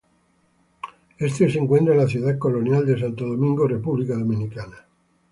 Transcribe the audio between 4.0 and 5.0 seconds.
Dominicana.